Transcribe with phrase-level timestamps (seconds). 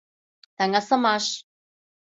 [0.57, 1.25] Таҥасымаш